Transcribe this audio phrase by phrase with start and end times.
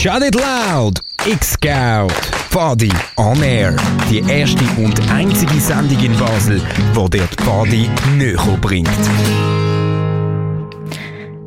[0.00, 1.00] Shut It Loud!
[1.26, 2.12] X-Scout!
[2.50, 3.74] Pfadi on Air.
[4.08, 6.62] Die erste und einzige Sendung in Basel,
[6.94, 8.88] wo dir die Pfadi näher bringt.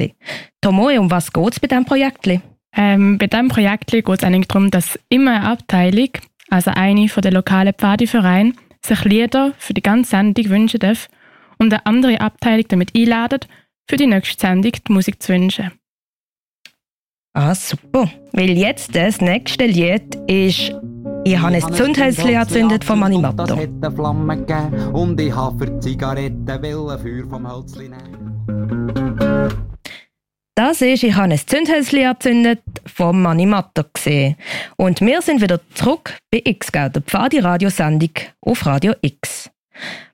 [0.62, 2.40] Tomoe, um was geht es bei diesem Projekt?
[2.74, 6.10] Ähm, bei diesem Projekt geht es eigentlich darum, dass immer eine Abteilung,
[6.50, 11.08] also eine den lokalen Pfadivereinen, sich Lieder für die ganze Sendung wünschen darf
[11.58, 13.40] und eine andere Abteilung damit einladen,
[13.90, 15.72] für die nächste Sendung die Musik zu wünschen.
[17.34, 18.10] Ah, super.
[18.32, 20.74] Weil jetzt das nächste Lied ist
[21.24, 23.54] «Ich habe ein Zündhölzchen angezündet» von Manimatto.
[24.92, 29.68] Und ich habe für Zigaretten Feuer vom Hölzchen nehmen.
[30.58, 34.38] Das ist «Ich habe ein Zündhölzchen angezündet» von Manimatto gesehen.
[34.76, 38.10] Und wir sind wieder zurück bei X-Geld, der Pfadi-Radiosendung
[38.42, 39.52] auf Radio X.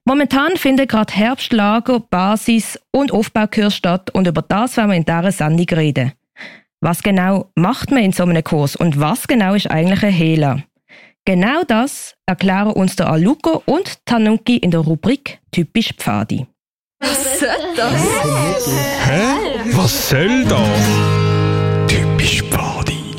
[0.03, 5.31] Momentan finden gerade Herbstlager, Basis- und Aufbaukurs statt und über das werden wir in dieser
[5.31, 6.11] Sendung reden.
[6.81, 10.63] Was genau macht man in so einem Kurs und was genau ist eigentlich ein Hela?
[11.23, 16.47] Genau das erklären uns der Aluko und Tanuki in der Rubrik Typisch Pfadi.
[17.03, 18.67] Was soll das?
[19.07, 19.21] Hä?
[19.75, 20.83] Was soll das?
[21.87, 23.15] Typisch Pfadi.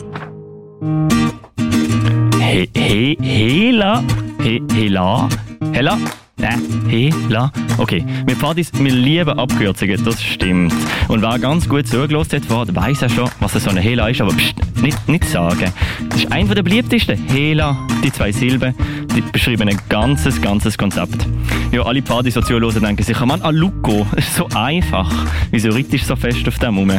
[2.41, 4.03] He, he, Hela?
[4.43, 5.29] He, Hela?
[5.73, 5.99] Hela?
[6.37, 7.53] Nein, Hela.
[7.79, 10.75] Okay, wir Pfadis, wir lieben Abkürzungen, das stimmt.
[11.07, 14.33] Und wer ganz gut zugelassen hat, weiß ja schon, was so eine Hela ist, aber
[14.33, 15.73] pst, nicht, nicht sagen.
[16.11, 17.17] Das ist einer der beliebtesten.
[17.29, 18.75] Hela, die zwei Silben,
[19.15, 21.27] die beschreiben ein ganzes, ganzes Konzept.
[21.71, 25.11] Ja, alle Partys, die zuhören, denken sich, man, Aluko, das ist so einfach.
[25.53, 26.93] Wieso rittisch so fest auf dem rum?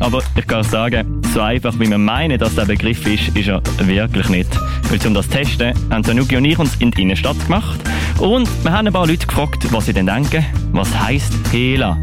[0.00, 3.62] Aber ich kann sagen, so einfach, wie wir meinen, dass der Begriff ist, ist er
[3.80, 4.48] wirklich nicht.
[4.88, 7.78] Weil um das zu testen, haben Tanuki und ich uns in die Innenstadt gemacht
[8.20, 11.96] und wir haben ein paar Leute gefragt, was sie denn denken, was heisst Hela.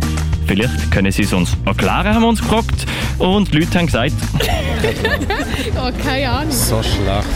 [0.47, 2.85] Vielleicht können sie es uns erklären, haben wir uns gefragt.
[3.17, 4.13] Und die Leute haben gesagt...
[5.77, 6.51] oh, keine Ahnung.
[6.51, 7.27] So schlecht.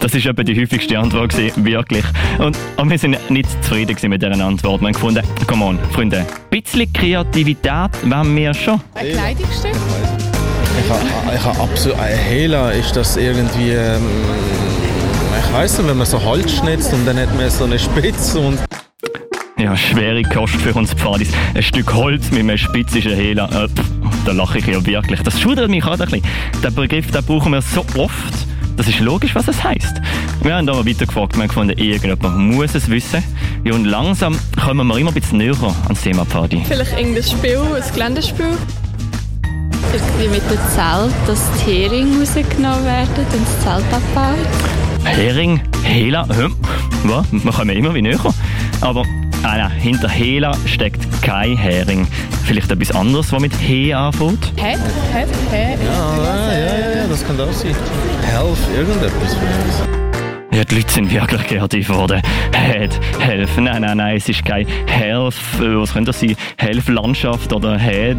[0.00, 2.04] Das war etwa die häufigste Antwort, gewesen, wirklich.
[2.38, 4.80] Und, und wir sind nicht zufrieden mit dieser Antwort.
[4.80, 6.26] Wir haben gefunden, come on, Freunde, ein
[6.62, 8.80] bisschen Kreativität wären wir schon.
[8.94, 9.72] Ein Kleidungsstück?
[11.34, 11.98] Ich habe, absolut...
[11.98, 13.70] Ein Hela ist das irgendwie...
[13.70, 14.65] Ähm,
[15.56, 18.58] weiss nicht, wenn man so Holz schnitzt und dann hat man so eine Spitze und...
[19.56, 21.30] Ja, schwere Kost für uns Pfadis.
[21.54, 23.64] Ein Stück Holz mit einem spitzischen Hela.
[23.64, 23.68] Äh,
[24.26, 25.22] da lache ich ja wirklich.
[25.22, 26.22] Das schudert mich an ein bisschen.
[26.62, 28.34] Den Begriff den brauchen wir so oft.
[28.76, 29.94] Das ist logisch, was es heisst.
[30.42, 33.24] Wir haben aber weiter gefragt, wir haben gefunden, irgendjemand muss es wissen.
[33.64, 36.62] Ja, und langsam kommen wir immer ein bisschen näher ans Thema Pfadi.
[36.68, 38.58] Vielleicht irgendein Spiel, ein Geländespiel?
[39.94, 44.85] Irgendwie mit dem Zelt, dass die Heringe rausgenommen werden und das Zelt abbaut.
[45.06, 46.54] Hering, Hela, hm,
[47.04, 47.26] was?
[47.32, 48.18] Wir kommen immer wie näher.
[48.80, 49.02] Aber
[49.42, 52.06] nein, nein, hinter Hela steckt kein Hering.
[52.44, 54.52] Vielleicht etwas anderes, was mit He anfängt?
[54.56, 54.76] Hä?
[55.12, 55.26] Hä?
[55.50, 55.78] Hä?
[55.84, 57.74] Ja, ja, ja, ja, das kann auch sein.
[58.22, 60.05] Helf, irgendetwas vielleicht.
[60.56, 62.22] Ja, die Leute sind wirklich kreativ geworden.
[62.54, 63.58] Head, Helf.
[63.58, 65.34] Nein, nein, nein, es ist kein Health.
[65.58, 66.34] Was könnte das sein?
[66.56, 68.16] Health Landschaft oder Head,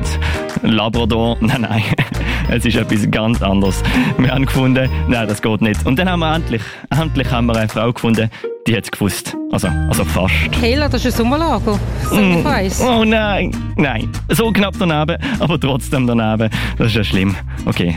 [0.62, 1.36] Labrador.
[1.39, 1.81] Nein, nein.
[2.50, 3.81] Es ist etwas ganz anderes.
[4.19, 5.84] Wir haben gefunden, nein, das geht nicht.
[5.88, 6.62] Und dann haben wir endlich,
[6.92, 8.30] endlich haben wir eine Frau gefunden,
[8.68, 9.36] die hat es gewusst.
[9.51, 10.33] Also, also fast.
[10.62, 11.80] Hela, das ist ein Sommerlager.
[12.04, 12.80] So weiss.
[12.81, 14.10] Oh nein, nein.
[14.30, 16.51] So knapp daneben, aber trotzdem daneben.
[16.78, 17.36] Das ist ja schlimm.
[17.66, 17.95] Okay.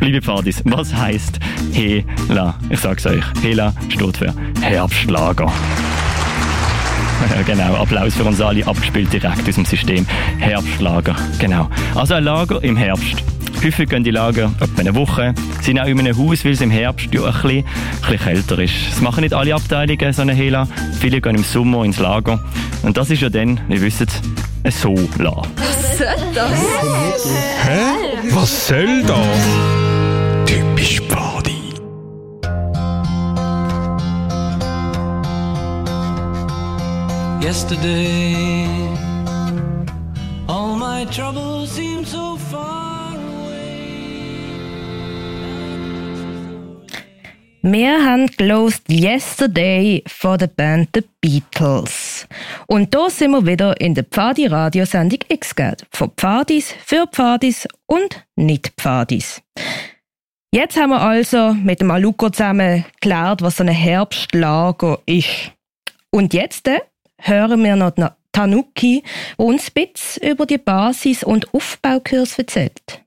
[0.00, 1.38] Liebe Pfadis, was heisst
[1.72, 2.54] Hela?
[2.70, 3.22] Ich sag's euch.
[3.42, 5.52] Hela steht für Herbstlager.
[7.36, 7.74] Ja, genau.
[7.74, 10.06] Applaus für uns alle, abgespielt direkt aus dem System.
[10.38, 11.68] Herbstlager, genau.
[11.94, 13.22] Also ein Lager im Herbst.
[13.62, 16.70] Häufig gehen die Lager etwa eine Woche, sind auch in einem Haus, weil es im
[16.70, 17.64] Herbst ja ein bisschen, ein
[18.00, 18.72] bisschen kälter ist.
[18.90, 20.66] Das machen nicht alle Abteilungen, so eine Hela.
[20.98, 22.42] Viele gehen im Sommer ins Lager.
[22.82, 24.06] Und das ist ja dann, wie ihr wisst,
[24.62, 25.42] ein Sola.
[25.56, 27.28] Was soll das?
[27.64, 28.30] Hä?
[28.32, 29.89] Was soll das?
[37.40, 38.66] Yesterday,
[40.46, 42.70] all my troubles seem so far
[47.62, 52.26] Wir haben gelost Yesterday von der Band The Beatles.
[52.66, 55.86] Und da sind wir wieder in der Pfadi-Radiosendung X-Geld.
[55.92, 59.42] Von Pfadis, für Pfadis und nicht Pfadis.
[60.52, 65.52] Jetzt haben wir also mit dem Aluko zusammen geklärt, was so ein Herbstlager ist.
[66.10, 66.80] Und jetzt äh,
[67.20, 67.92] hören wir noch
[68.32, 73.02] Tanuki, die uns ein bisschen über die Basis- und Aufbaukurs erzählt.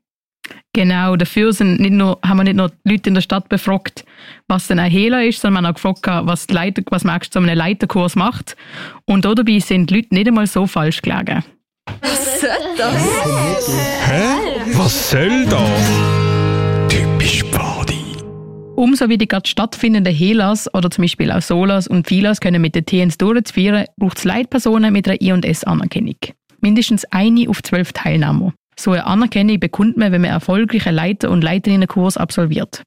[0.74, 4.04] Genau, dafür sind nicht nur, haben wir nicht nur die Leute in der Stadt befragt,
[4.48, 7.40] was denn ein Hehler ist, sondern wir haben auch gefragt, was, Leiter, was man so
[7.40, 8.58] einen Leiterkurs macht.
[9.06, 11.44] Und dabei sind die Leute nicht einmal so falsch gelegen.
[12.02, 13.68] Was soll das?
[14.08, 14.74] Hä?
[14.74, 16.33] Was soll das?
[18.76, 22.74] Umso wie die gerade stattfindenden Helas oder zum Beispiel auch Solas und Filas können mit
[22.74, 26.16] den TNs durchzuführen, braucht es Leitpersonen mit einer I&S-Anerkennung.
[26.60, 28.54] Mindestens eine auf zwölf Teilnehmer.
[28.76, 32.82] So eine Anerkennung bekommt man, wenn man erfolgreich einen Leiter- und Leiterinnenkurs absolviert.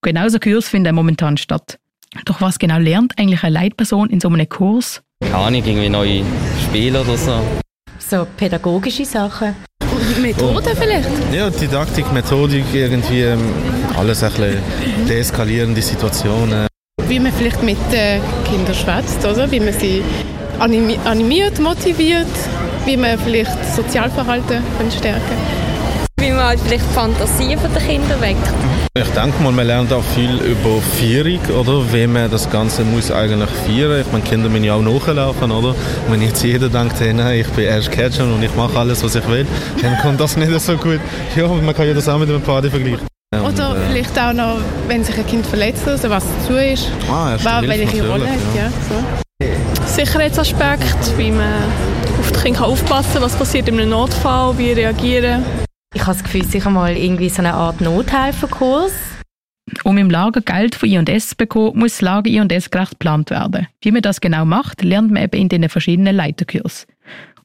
[0.00, 1.78] Genauso Kurs finden momentan statt.
[2.24, 5.02] Doch was genau lernt eigentlich eine Leitperson in so einem Kurs?
[5.22, 6.22] Keine Ahnung, irgendwie neue
[6.62, 7.40] Spiele oder so.
[7.98, 9.56] So pädagogische Sachen.
[9.80, 11.08] Und Methoden vielleicht?
[11.34, 13.40] Ja, Didaktik, Methodik, irgendwie ähm,
[13.96, 14.58] alles ein bisschen
[15.08, 16.66] deeskalierende Situationen.
[17.08, 19.50] Wie man vielleicht mit den Kindern schwätzt, oder?
[19.50, 20.02] Wie man sie
[20.58, 22.26] animi animiert, motiviert,
[22.84, 25.36] wie man vielleicht Sozialverhalten kann stärken
[26.20, 28.48] Wie man halt vielleicht die Fantasie von den Kindern weckt.
[28.94, 31.92] Ich denke mal, man lernt auch viel über Vierung, oder?
[31.92, 34.02] Wie man das Ganze muss eigentlich feiern.
[34.02, 35.68] Ich meine, Kinder müssen ja auch nachlaufen, oder?
[35.68, 39.02] Und wenn jetzt jeder denkt, hey, nein, ich bin erst Catcher und ich mache alles,
[39.02, 39.46] was ich will,
[39.80, 41.00] dann kommt das nicht so gut.
[41.34, 43.11] Ja, man kann ja das auch mit einem Party vergleichen.
[43.32, 44.58] Oder äh, vielleicht auch noch,
[44.88, 48.36] wenn sich ein Kind verletzt, also was dazu ist, Ah, Hilfe welche Rolle hat.
[48.36, 48.70] natürlich, Ja.
[48.88, 49.86] so.
[49.86, 51.62] Sicherheitsaspekt, wie man
[52.20, 55.44] auf die Kinder aufpassen kann, was passiert in einem Notfall, wie reagieren.
[55.94, 58.92] Ich habe das Gefühl, sicher mal irgendwie so eine Art Nothelferkurs.
[59.84, 63.66] Um im Lager Geld von I&S zu bekommen, muss das Lager I&S gerecht geplant werden.
[63.82, 66.86] Wie man das genau macht, lernt man eben in den verschiedenen Leiterkursen.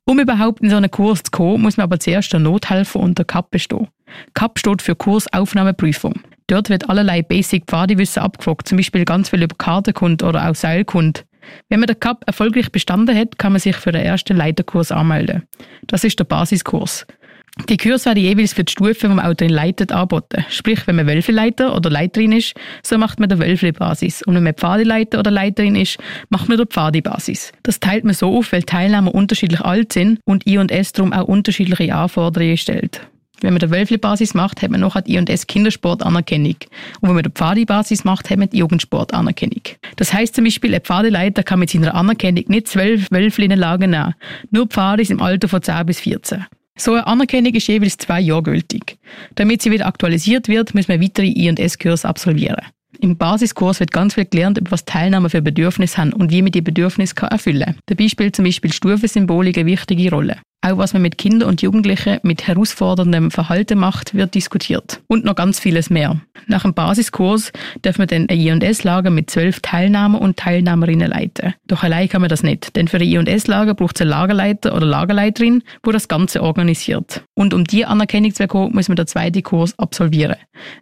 [0.09, 3.17] Um überhaupt in so einen Kurs zu kommen, muss man aber zuerst der Nothelfer und
[3.17, 3.89] der CAP bestehen.
[4.33, 6.21] CAP steht für Kursaufnahmeprüfung.
[6.47, 11.21] Dort wird allerlei Basic Pfadewissen abgefragt, zum Beispiel ganz viel über Kartenkunde oder auch Seilkunde.
[11.67, 15.43] Wenn man den CAP erfolgreich bestanden hat, kann man sich für den ersten Leiterkurs anmelden.
[15.87, 17.05] Das ist der Basiskurs.
[17.69, 20.45] Die Kurse werden jeweils für die Stufe, die man drin leitet, angeboten.
[20.49, 24.21] Sprich, wenn man Wölfeleiter oder Leiterin ist, so macht man den Wölfli-Basis.
[24.23, 25.97] Und wenn man Pfadeleiter oder Leiterin ist,
[26.29, 27.51] macht man den Pfadi-Basis.
[27.63, 31.93] Das teilt man so auf, weil Teilnehmer unterschiedlich alt sind und I&S darum auch unterschiedliche
[31.93, 33.01] Anforderungen stellt.
[33.41, 36.55] Wenn man die Wölfli-Basis macht, hat man noch die I&S Kindersport-Anerkennung.
[37.01, 39.61] Und wenn man die Pfadi-Basis macht, hat man die Jugendsport-Anerkennung.
[39.95, 43.59] Das heisst zum Beispiel, ein Pfadeleiter kann mit seiner Anerkennung nicht zwölf Wölfli in den
[43.59, 44.15] Lager nehmen.
[44.49, 46.45] Nur Pfadis im Alter von 10 bis 14.
[46.77, 48.97] So eine Anerkennung ist jeweils zwei Jahre gültig.
[49.35, 52.61] Damit sie wieder aktualisiert wird, muss man weitere I&S-Kurse absolvieren.
[52.99, 56.51] Im Basiskurs wird ganz viel gelernt, über was Teilnehmer für Bedürfnisse haben und wie man
[56.51, 57.75] die Bedürfnisse erfüllen kann.
[57.87, 60.37] Dabei spielt zum Beispiel Stufensymbolik eine wichtige Rolle.
[60.67, 64.99] Auch was man mit Kindern und Jugendlichen mit herausforderndem Verhalten macht, wird diskutiert.
[65.07, 66.19] Und noch ganz vieles mehr.
[66.47, 71.53] Nach dem Basiskurs darf man dann ein I&S-Lager mit zwölf Teilnehmer und Teilnehmerinnen leiten.
[71.67, 74.85] Doch allein kann man das nicht, denn für ein I&S-Lager braucht es einen Lagerleiter oder
[74.85, 77.23] Lagerleiterin, wo das Ganze organisiert.
[77.33, 80.35] Und um die Anerkennung zu bekommen, muss man den zweiten Kurs absolvieren,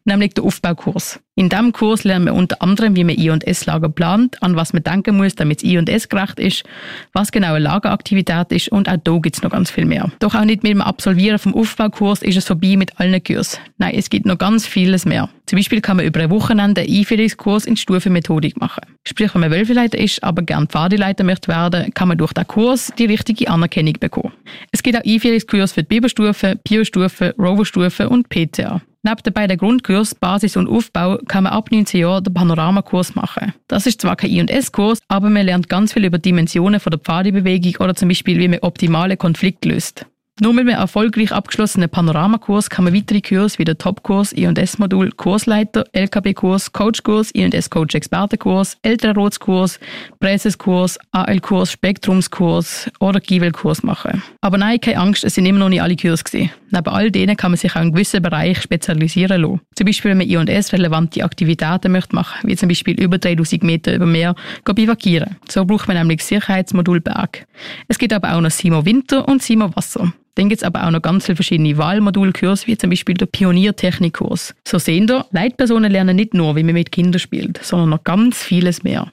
[0.04, 1.20] nämlich den Aufbaukurs.
[1.38, 5.18] In diesem Kurs lernen wir unter anderem, wie man I&S-Lager plant, an was man denken
[5.18, 6.64] muss, damit es I&S gerecht ist,
[7.12, 10.12] was genau eine Lageraktivität ist und auch da gibt es noch ganz viel mehr.
[10.20, 13.60] Doch auch nicht mit dem Absolvieren vom Aufbaukurs ist es vorbei mit allen Kursen.
[13.78, 15.30] Nein, es gibt noch ganz vieles mehr.
[15.46, 18.82] Zum Beispiel kann man über ein Wochenende einen Einführungskurs in die Stufenmethodik machen.
[19.08, 22.92] Sprich, wenn man Wölfeleiter ist, aber gern Pfadeleiter möchte werden, kann man durch den Kurs
[22.98, 24.34] die richtige Anerkennung bekommen.
[24.72, 28.82] Es gibt auch Einführungskurse für die Biberstufe, Biostufe, Roverstufe und PCA.
[29.08, 33.54] Neben den beiden Grundkursen Basis und Aufbau kann man ab 19 Jahren den Panoramakurs machen.
[33.68, 37.76] Das ist zwar kein I&S-Kurs, aber man lernt ganz viel über Dimensionen von der Pfadebewegung
[37.82, 40.08] oder zum Beispiel, wie man optimale Konflikte löst.
[40.42, 45.86] Nur mit einem erfolgreich abgeschlossenen Panoramakurs kann man weitere Kurse wie den Topkurs I&S-Modul, Kursleiter,
[45.94, 49.80] LKB-Kurs, Coachkurs, I&S-Coach Expertenkurs, Elternratskurs,
[50.20, 54.24] Präseskurs, AL-Kurs, Spektrumskurs oder Givel-Kurs machen.
[54.42, 56.52] Aber nein, keine Angst, es sind immer noch nicht alle Kurse gewesen.
[56.70, 59.62] Neben all denen kann man sich auch in gewissen Bereich spezialisieren lassen.
[59.76, 64.06] Zum Beispiel, wenn man I&S-relevante Aktivitäten möchte machen, wie zum Beispiel über 3000 Meter über
[64.06, 65.38] Meer bivakieren.
[65.48, 67.48] So braucht man nämlich das Sicherheitsmodul Berg.
[67.88, 70.12] Es gibt aber auch noch Simo Winter und Simo Wasser.
[70.36, 74.54] Dann gibt es aber auch noch ganz viele verschiedene Wahlmodulkurse, wie zum Beispiel der Pioniertechnikkurs.
[74.68, 78.44] So sehen wir, Leitpersonen lernen nicht nur, wie man mit Kindern spielt, sondern noch ganz
[78.44, 79.12] vieles mehr.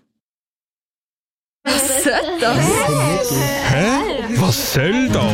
[1.64, 3.32] Was soll das?
[3.70, 3.86] Hä?
[4.34, 5.32] Was soll das?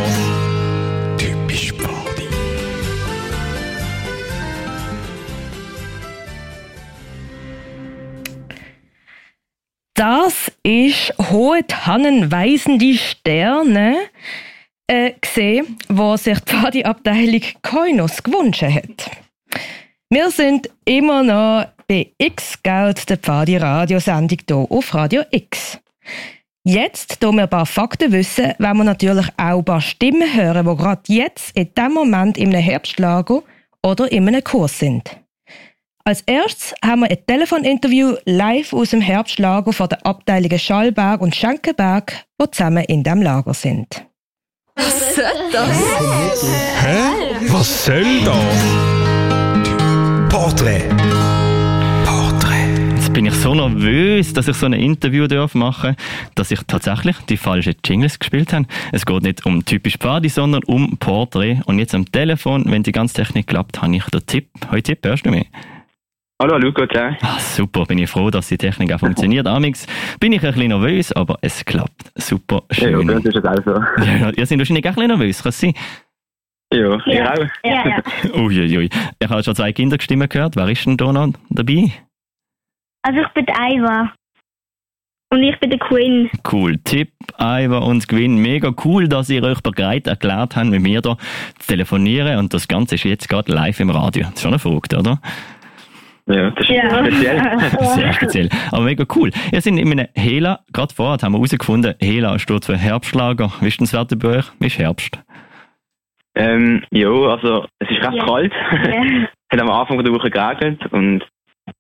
[1.17, 2.29] Typisch Pfadi.
[9.95, 13.97] Das ist hohe Tannen weisende Sterne
[14.89, 19.11] äh, gesehen, wo sich die Pfadi-Abteilung Koinos gewünscht hat.
[20.11, 25.79] Wir sind immer noch bei X-Scout, der Pfadi-Radiosendung hier auf Radio X.
[26.65, 30.67] Jetzt, da wir ein paar Fakten wissen, wollen wir natürlich auch ein paar Stimmen hören,
[30.67, 33.43] die gerade jetzt in diesem Moment in einem Herbstlager
[33.83, 35.19] oder in einem Kurs sind.
[36.05, 41.37] Als erstes haben wir ein Telefoninterview live aus dem Herbstlager von den Abteilungen Schallberg und
[41.37, 44.08] Schenkenberg, die zusammen in diesem Lager sind.
[44.79, 46.45] Was soll das?
[46.81, 46.99] Hä?
[47.49, 48.35] Was soll das?
[50.29, 50.85] Porträt.
[52.95, 55.97] Jetzt bin ich so nervös, dass ich so ein Interview darf machen
[56.37, 58.67] dass ich tatsächlich die falschen Jingles gespielt habe.
[58.93, 61.59] Es geht nicht um typisch Pfadi, sondern um Porträt.
[61.67, 64.49] Und jetzt am Telefon, wenn die ganze Technik klappt, habe ich den Tipp.
[64.71, 65.47] Heute Tipp, hörst du mich?
[66.41, 67.17] Hallo Luca, ciao.
[67.23, 69.47] Ah, super, bin ich froh, dass die Technik auch funktioniert.
[69.49, 69.87] Amix
[70.21, 72.13] bin ich ein bisschen nervös, aber es klappt.
[72.15, 73.07] Super, Ja, schön.
[73.09, 73.73] bei uns ist es auch so.
[74.05, 75.75] Ja, ihr seid wahrscheinlich auch ein bisschen nervös, kann es sein?
[76.73, 77.47] Ja, ich auch.
[77.65, 78.03] Ja, ja.
[78.35, 78.89] Uiuiui.
[79.19, 80.55] Ich habe schon zwei Kinderstimmen gehört.
[80.55, 81.93] Wer ist denn da noch dabei?
[83.03, 84.13] Also ich bin die Aiva.
[85.31, 86.31] Und ich bin der Queen.
[86.51, 86.79] Cool.
[86.85, 88.37] Tipp, Iva und Gwyn.
[88.39, 91.17] Mega cool, dass ihr euch bereit erklärt habt, mit mir da
[91.59, 92.39] zu telefonieren.
[92.39, 94.25] Und das Ganze ist jetzt gerade live im Radio.
[94.25, 95.21] Das ist schon verrückt, oder?
[96.31, 96.91] Ja, das ist Ja.
[97.05, 97.61] speziell.
[97.95, 98.49] Sehr speziell.
[98.71, 99.31] Aber mega cool.
[99.53, 103.51] Ihr seid in einem Hela, gerade vorher haben wir herausgefunden, Hela steht für Herbstlager.
[103.61, 104.45] Wie ist denn das Wetter bei euch?
[104.61, 105.19] Wie ist Herbst?
[106.37, 108.25] ähm, ja, also es ist recht Ja.
[108.25, 108.53] kalt.
[108.53, 109.29] Ja.
[109.53, 111.25] hat am Anfang der Woche geregnet und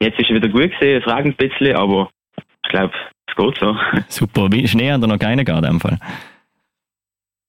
[0.00, 1.00] jetzt ist es wieder gut gesehen.
[1.02, 2.08] Es regnet ein bisschen, aber
[2.64, 2.92] ich glaube,
[3.28, 3.76] es geht so.
[4.08, 4.48] Super.
[4.50, 5.98] Wie Schnee hat da noch keinen gegeben, in dem Fall.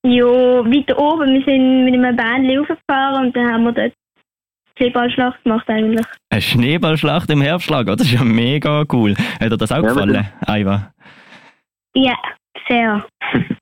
[0.06, 1.34] Ja, weiter oben.
[1.34, 3.94] Wir sind mit einem Bähnchen raufgefahren und dann haben wir dort
[4.80, 6.06] Schneeballschlacht gemacht eigentlich.
[6.30, 9.16] Eine Schneeballschlacht im Herbstlager, das ist ja mega cool.
[9.40, 10.92] Hat dir das auch Ja, gefallen, Iva?
[11.94, 12.16] Ja,
[12.68, 13.06] sehr.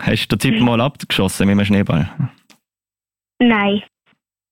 [0.01, 2.09] Hast du den Tipp mal abgeschossen mit einem Schneeball?
[3.41, 3.81] Nein.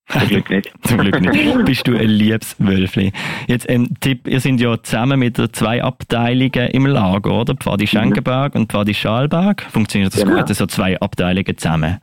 [0.07, 0.71] Zum Glück nicht.
[0.83, 1.65] Zum Glück nicht.
[1.65, 3.11] Bist du ein liebes Wölfli.
[3.47, 7.55] Jetzt ein Tipp, ihr seid ja zusammen mit den zwei Abteilungen im Lager, oder?
[7.55, 9.63] Pfadi Schenkenberg und Pfadi Schalberg.
[9.63, 10.37] Funktioniert das Genau.
[10.37, 11.97] gut, so zwei Abteilungen zusammen?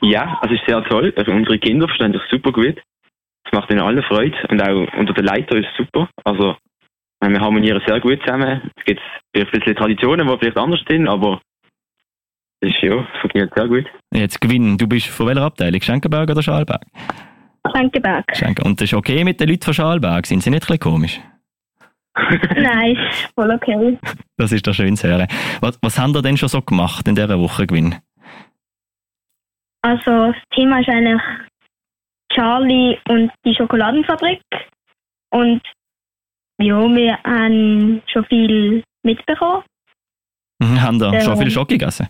[0.00, 1.12] Ja, also es ist sehr toll.
[1.16, 2.80] Also unsere Kinder verstehen sich super gut.
[3.48, 6.08] Es macht ihnen alle Freude und auch unter den Leitern ist es super.
[6.24, 6.54] Also
[7.20, 8.70] äh, wir harmonieren sehr gut zusammen.
[8.76, 9.00] Es gibt
[9.32, 11.40] vielleicht ein bisschen Traditionen, die vielleicht anders sind, aber
[12.60, 13.86] es ist, ja, es funktioniert sehr gut.
[14.12, 15.80] Jetzt Gewinn, du bist von welcher Abteilung?
[15.80, 16.82] Schenkenberg oder Schalberg?
[17.74, 18.24] Schenkenberg.
[18.34, 18.66] Schenken.
[18.66, 20.26] Und das ist okay mit den Leuten von Schalberg?
[20.26, 21.20] Sind sie nicht ein bisschen komisch?
[22.56, 23.98] Nein, ist voll okay.
[24.36, 25.26] Das ist doch schön zu hören.
[25.60, 27.94] Was, was haben ihr denn schon so gemacht in dieser Woche, Gewinn?
[29.82, 31.22] Also das Thema ist eigentlich
[32.38, 34.40] Charlie und die Schokoladenfabrik.
[35.30, 35.60] Und
[36.60, 39.64] ja, wir haben schon viel mitbekommen.
[40.62, 41.20] Mhm, haben ihr Ja.
[41.20, 42.08] schon viel Schock gegessen?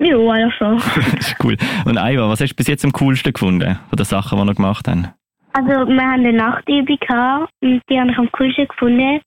[0.00, 0.76] Ja, eigentlich schon.
[1.16, 1.56] das ist cool.
[1.86, 4.54] Und Iva, was hast du bis jetzt am coolsten gefunden von den Sachen, die wir
[4.54, 5.08] gemacht haben?
[5.54, 9.20] Also wir haben eine Nachtübung gehabt und die habe ich am coolsten gefunden,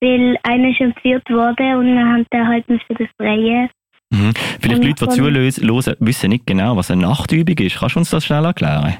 [0.00, 3.70] weil einer ist entführt wurde und wir haben den halt müssen befreien.
[4.12, 4.32] Mhm.
[4.60, 7.78] Vielleicht Leute, die zuhören, wissen nicht genau, was eine Nachtübung ist.
[7.78, 8.98] Kannst du uns das schnell erklären?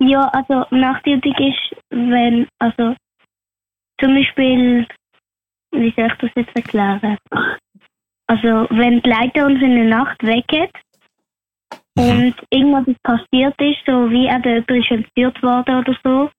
[0.00, 2.96] Ja, also Nachtübung ist, wenn, also
[4.00, 4.86] zum Beispiel,
[5.70, 7.18] wie soll ich das jetzt erklären?
[8.26, 10.68] Also wenn die Leiter uns in der Nacht wecken
[11.96, 16.30] und irgendwas passiert ist, so wie eben jemand ist entführt worden oder so,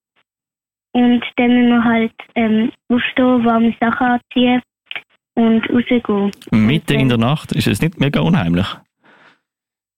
[0.95, 4.62] und dann müssen wir halt ähm, aufstehen, warme Sachen anziehen
[5.36, 6.32] und rausgehen.
[6.52, 8.68] Mitten in der Nacht ist es nicht mega unheimlich.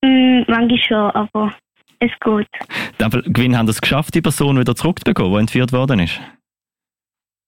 [0.04, 1.54] Mm, manchmal schon, aber
[2.00, 2.48] es geht.
[2.70, 6.20] In dem Fall, Gewinn haben es geschafft, die Person wieder zurückzubekommen, die entführt worden ist.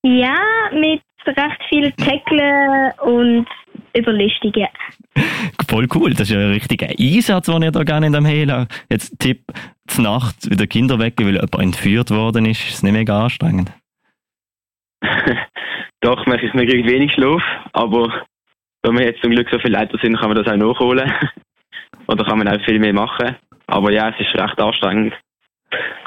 [0.02, 0.36] Ja,
[0.72, 3.46] mit recht viel Tackeln und
[3.94, 4.68] überlustigen.
[5.68, 8.66] Voll cool, das ist ja ein richtiger Einsatz, den ihr da gerne in dem Hela.
[8.90, 9.42] Jetzt Tipp,
[9.86, 13.72] zur Nacht wieder Kinder weg, weil jemand entführt worden ist, ist nicht mega anstrengend.
[16.00, 18.24] Doch, man, man kriegt wenig Schlaf, aber
[18.82, 21.12] da wir jetzt zum Glück so viele Leute sind, kann man das auch nachholen.
[22.06, 23.36] Oder kann man auch viel mehr machen.
[23.66, 25.14] Aber ja, es ist recht anstrengend.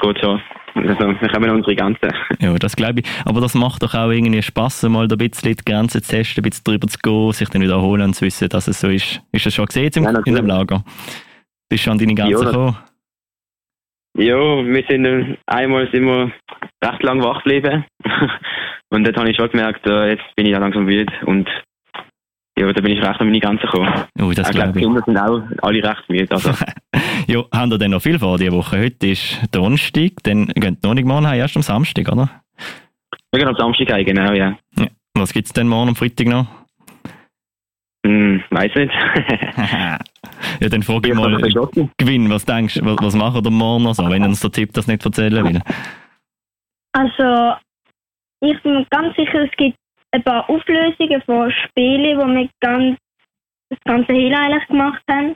[0.00, 0.40] Gut schon.
[0.74, 2.10] Also, wir kommen an unsere Grenzen.
[2.40, 3.06] Ja, das glaube ich.
[3.24, 6.42] Aber das macht doch auch irgendwie Spass, mal da ein bisschen die Grenzen zu testen,
[6.42, 9.20] ein bisschen drüber zu gehen, sich dann wiederholen und zu wissen, dass es so ist.
[9.30, 10.82] Ist das schon gesehen im, Ja, in dem Lager?
[11.68, 12.76] Bist du schon an deine Grenzen Ja, gekommen?
[14.18, 16.32] Ja, wir sind äh, einmal sind wir
[16.84, 17.84] recht lang wach geblieben.
[18.92, 21.48] und dort habe ich schon gemerkt, äh, jetzt bin ich ja langsam müde und
[22.58, 23.90] ja, da bin ich recht an meine Grenzen gekommen.
[24.20, 24.84] Oh, das ich glaube die ich.
[24.84, 26.30] Kinder sind auch alle recht müde.
[26.34, 26.50] Also,
[27.26, 28.78] Ja, haben wir denn noch viel vor diese Woche?
[28.80, 32.28] Heute ist Donnerstag, dann gehen wir noch nicht morgen heim, erst am Samstag, oder?
[33.32, 34.56] wir gehen am Samstag heim, genau, ja.
[34.78, 34.86] Ja.
[35.14, 36.46] Was gibt es denn morgen am Freitag noch?
[38.06, 38.92] Hm, weiß nicht.
[40.60, 41.88] Ja, dann frage ich Ja, mal.
[41.98, 44.72] Gewinn, was denkst du, was, was machen wir morgen noch so, wenn uns der Tipp
[44.72, 45.60] das nicht erzählen will?
[46.92, 47.54] Also,
[48.42, 49.78] ich bin mir ganz sicher, es gibt
[50.10, 52.98] ein paar Auflösungen von Spielen, wo wir ganz,
[53.70, 55.34] das ganze Heil eigentlich gemacht haben.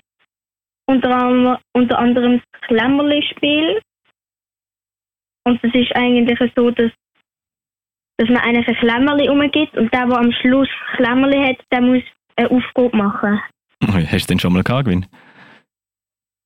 [0.89, 3.81] Unter unter anderem das Klemmerli-Spiel.
[5.45, 6.91] Und das ist eigentlich so, dass,
[8.19, 12.03] dass man eigentlich ein Klemmerli umgibt und der, der am Schluss Klemmerli hat, der muss
[12.37, 13.41] eine Aufgabe machen.
[13.83, 15.07] Hast du denn schon mal gehabt, Gewinn?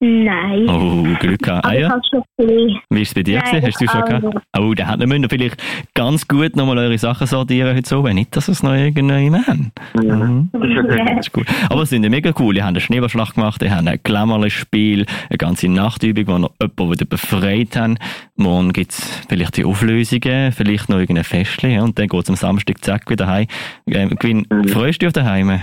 [0.03, 0.67] Nein.
[0.67, 1.67] Oh, Glück gehabt.
[1.67, 2.01] Ah, ja.
[2.39, 3.43] Wie ist es bei dir?
[3.45, 3.63] Nein?
[3.63, 4.25] Hast du schon auch gehabt?
[4.59, 5.63] Oh, dann hätten wir vielleicht
[5.95, 9.47] ganz gut nochmal eure Sachen sortieren heute so, wenn nicht, dass wir es noch irgendjemand
[9.47, 9.73] haben.
[9.95, 10.49] Mhm.
[10.53, 11.45] Das ist cool.
[11.69, 12.57] Aber es sind ja mega cool.
[12.57, 16.93] Ihr habt einen Schneeballschlag gemacht, ihr habt ein Klammerli-Spiel, eine ganze Nachtübung, wo ihr jemanden
[16.93, 17.99] wieder befreit habt.
[18.37, 22.31] Morgen gibt es vielleicht die Auflösungen, vielleicht noch irgendein Festchen ja, und dann geht es
[22.31, 23.49] am Samstag zack wieder heim.
[23.87, 25.61] Ähm, Gewinn, freust du dich auf daheim?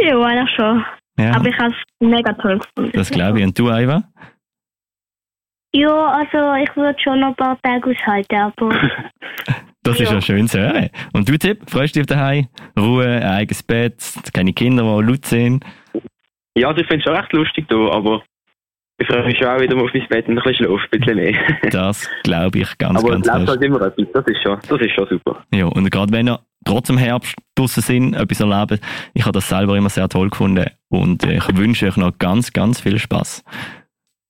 [0.00, 0.82] Ja, eigentlich schon.
[1.18, 1.34] Ja.
[1.36, 2.92] Aber ich habe es mega toll gefunden.
[2.94, 3.44] Das glaube ich.
[3.44, 4.02] Und du, Aiva?
[5.74, 8.70] Ja, also ich würde schon noch ein paar Tage aushalten, aber
[9.84, 10.14] Das ist Ja.
[10.14, 10.90] ja schön zu hören.
[11.12, 12.46] Und du, Tipp, freust du dich auf daheim?
[12.78, 13.96] Ruhe, ein eigenes Bett,
[14.32, 15.64] keine Kinder, die laut sind.
[16.56, 18.22] ja, also ich finde es schon recht lustig da, aber
[18.98, 21.00] ich freue mich schon auch wieder mal auf mein Bett und ein bisschen schlafen, ein
[21.00, 21.34] bisschen mehr.
[21.72, 23.48] Das glaube ich ganz, aber es ganz läuft fest.
[23.50, 25.44] halt immer etwas, das ist schon, das ist schon super.
[25.52, 28.78] Ja, und gerade wenn ihr trotz dem Herbst draussen sind, etwas erleben,
[29.14, 32.80] ich habe das selber immer sehr toll gefunden und ich wünsche euch noch ganz, ganz
[32.80, 33.42] viel Spaß.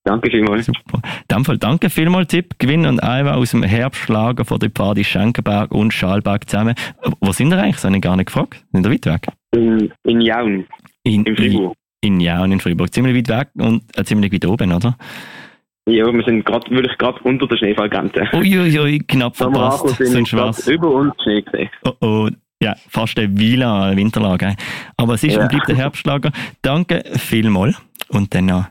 [0.04, 0.66] Danke vielmals.
[0.66, 1.00] Super.
[1.04, 5.04] In dem Fall danke vielmals, Tipp, Gewinn und Aiva aus dem Herbstschlager von der Pfadi
[5.04, 6.74] Schenkenberg und Schalberg zusammen.
[7.20, 7.76] Wo sind ihr eigentlich?
[7.76, 8.64] Das habe ich gar nicht gefragt.
[8.72, 9.26] Sind ihr weit weg?
[9.54, 10.66] In, in Jaun.
[11.04, 11.74] In, In Fribourg.
[12.00, 12.92] In, in Jaun, in Fribourg.
[12.92, 14.96] Ziemlich weit weg und äh, ziemlich weit oben, oder?
[15.88, 18.28] Ja, wir sind gerade wirklich gerade unter der Schneefallgrenze.
[18.32, 19.88] Uiuiui, knapp verpasst.
[19.98, 21.70] sind, gerade über uns Schnee gesehen.
[21.84, 22.28] Oh, oh.
[22.62, 24.50] Ja, fast ein Vila eine Winterlage.
[24.50, 24.56] hä?
[24.96, 25.42] Aber es ist Ja.
[25.42, 26.30] und bleibt ein Herbstlager.
[26.62, 27.76] Danke vielmals.
[28.08, 28.66] Und dann noch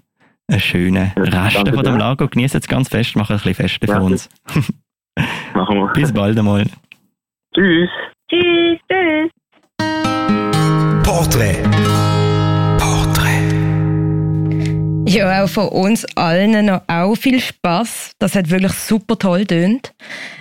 [0.47, 1.97] einen schönen Rest danke von dem.
[1.97, 2.27] Lager.
[2.27, 4.29] Genießt es ganz fest, machen ein bisschen Feste für uns.
[5.53, 5.91] Machen wir.
[5.93, 6.65] Bis bald einmal.
[7.53, 7.89] Tschüss.
[8.29, 9.29] tschüss, tschüss.
[11.03, 11.70] Porträt.
[15.11, 18.11] Ja, auch von uns allen noch auch viel Spaß.
[18.17, 19.93] Das hat wirklich super toll tönt.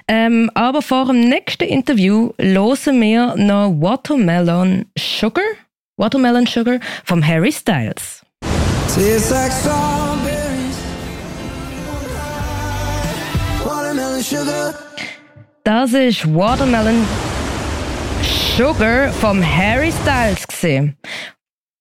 [0.07, 5.43] Ähm, aber vor dem nächsten Interview hören wir noch Watermelon Sugar,
[5.97, 8.25] Watermelon Sugar vom Harry Styles.
[8.87, 10.77] Tastes like strawberries.
[13.65, 14.75] Watermelon sugar.
[15.65, 17.05] Das ist Watermelon
[18.57, 20.97] Sugar vom Harry Styles gesehen.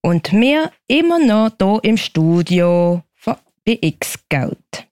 [0.01, 3.35] Und wir immer noch hier im Studio von
[3.65, 4.85] BX-Scout.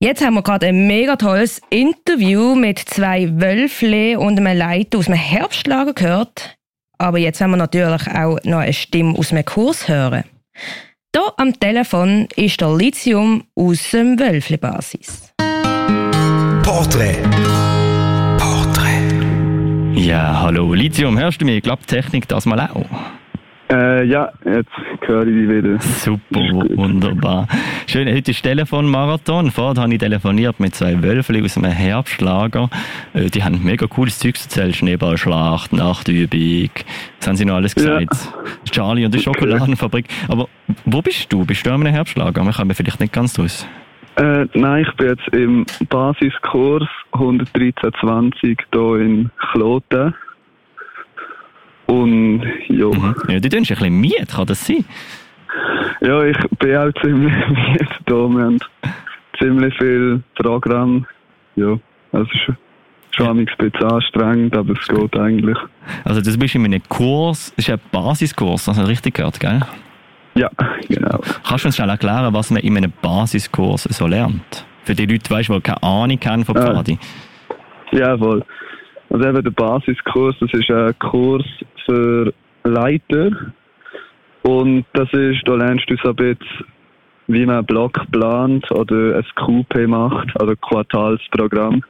[0.00, 5.06] Jetzt haben wir gerade ein mega tolles Interview mit zwei Wölfle und einem Leiter aus
[5.06, 6.56] dem Herbstlager gehört.
[6.98, 10.24] Aber jetzt haben wir natürlich auch noch eine Stimme aus dem Kurs hören.
[11.14, 15.32] Hier am Telefon ist der Lithium aus dem Wölfle-Basis.
[16.62, 17.18] Porträt.
[19.94, 21.58] Ja, hallo Lithium, hörst du mich?
[21.58, 23.21] Ich glaube, Technik das mal auch.
[23.72, 24.70] Äh, ja, jetzt
[25.06, 25.80] höre ich dich wieder.
[25.80, 26.40] Super,
[26.76, 27.48] wunderbar.
[27.86, 29.50] Schön, heute ist Telefonmarathon.
[29.50, 32.68] Vorher habe ich telefoniert mit zwei Wölfen aus einem Herbstlager.
[33.14, 34.76] Äh, Die haben mega cooles Zeug erzählt.
[34.76, 36.70] Schneeballschlacht, Nachtübung.
[37.18, 38.14] Was haben sie noch alles gesagt?
[38.70, 40.04] Charlie und die Schokoladenfabrik.
[40.28, 40.48] Aber
[40.84, 41.46] wo bist du?
[41.46, 42.44] Bist du an einem Herbstlager?
[42.44, 43.66] Wir kommen vielleicht nicht ganz raus.
[44.16, 50.14] Äh, nein, ich bin jetzt im Basiskurs 11320 hier in Kloten.
[51.92, 52.90] Und ja.
[53.28, 54.82] Ja, du tust ein bisschen miet, kann das sein?
[56.00, 58.14] Ja, ich bin auch ziemlich müde da.
[58.14, 58.58] Wir haben
[59.38, 61.06] ziemlich viel Programm.
[61.56, 61.78] Ja,
[62.12, 62.56] also schon.
[63.14, 65.58] Schon ein bisschen anstrengend, aber es geht eigentlich.
[66.02, 69.60] Also du bist in einem Kurs, das ist ein Basiskurs, also richtig gehört, gell?
[70.34, 70.48] Ja,
[70.88, 71.20] genau.
[71.46, 74.64] Kannst du uns schnell erklären, was man in einem Basiskurs so lernt?
[74.84, 76.98] Für die Leute, weißt, die keine Ahnung haben von Pfadi.
[77.90, 78.42] Ja, voll.
[79.10, 81.44] Also eben der Basiskurs, das ist ein Kurs
[81.86, 82.32] für
[82.64, 83.30] Leiter.
[84.42, 86.66] Und das ist, da lernst du so ein bisschen,
[87.28, 91.82] wie man einen Block plant oder ein QP macht, also Quartalsprogramm.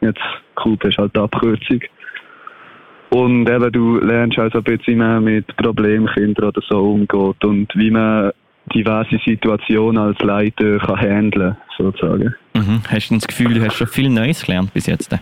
[0.00, 0.20] Jetzt
[0.56, 1.80] QP ist halt die Abkürzung.
[3.10, 7.68] Und eben, du lernst also ein bisschen, wie man mit Problemkindern oder so umgeht und
[7.74, 8.32] wie man
[8.74, 12.34] diverse Situationen als Leiter kann handeln, sozusagen.
[12.54, 12.82] Mhm.
[12.88, 15.16] Hast du das Gefühl, du hast schon viel Neues gelernt bis jetzt?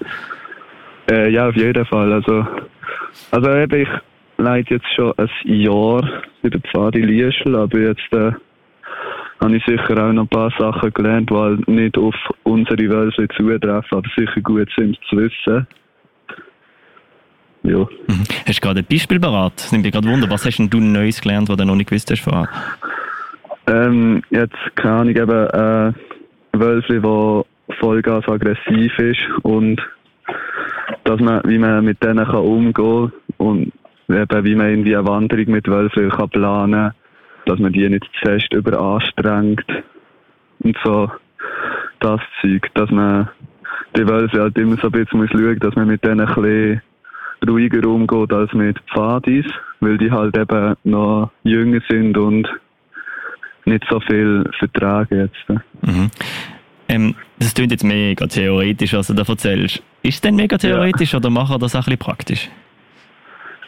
[1.11, 2.13] Äh, ja, auf jeden Fall.
[2.13, 2.47] Also,
[3.31, 3.89] also eben, ich
[4.43, 8.33] leite jetzt schon ein Jahr bei der Pfadi Lieschel, aber jetzt äh,
[9.41, 13.29] habe ich sicher auch noch ein paar Sachen gelernt, die halt nicht auf unsere Wölfe
[13.37, 15.67] zutreffen, aber sicher gut sind zu wissen.
[17.65, 17.79] Ja.
[17.79, 18.25] Mhm.
[18.47, 19.53] Hast du gerade ein Beispiel parat?
[19.57, 20.29] Das nimmt mich gerade Wunder.
[20.31, 22.49] Was hast denn du Neues gelernt, was du noch nicht gewusst hast vorher?
[23.69, 25.93] Ähm, jetzt keine Ahnung, eben äh,
[26.53, 29.81] Wölfe, der vollgas aggressiv ist und
[31.05, 33.73] dass man, wie man mit denen kann umgehen und
[34.15, 36.93] eben, wie man irgendwie eine Wanderung mit Wölfen kann planen
[37.47, 39.67] dass man die nicht zu fest überanstrengt
[40.61, 41.11] und so
[42.01, 43.29] das Zeug, dass man
[43.97, 46.83] die Wölfe halt immer so ein bisschen muss schauen, dass man mit denen ein bisschen
[47.47, 49.47] ruhiger umgeht als mit Pfadis,
[49.81, 52.49] weil die halt eben noch jünger sind und
[53.65, 55.63] nicht so viel vertragen jetzt.
[55.83, 56.11] Mhm.
[56.89, 59.83] Ähm, das klingt jetzt mega theoretisch, was du da erzählst.
[60.03, 61.19] Ist es denn mega theoretisch ja.
[61.19, 62.51] oder machen wir das auch ein bisschen praktisch?